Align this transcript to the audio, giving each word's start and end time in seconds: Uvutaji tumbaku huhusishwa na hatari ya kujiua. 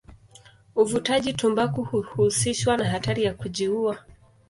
Uvutaji 0.75 1.33
tumbaku 1.33 1.83
huhusishwa 1.83 2.77
na 2.77 2.89
hatari 2.89 3.23
ya 3.23 3.33
kujiua. 3.33 3.99